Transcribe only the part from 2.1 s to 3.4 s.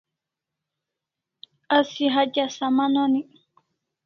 hatya saman onik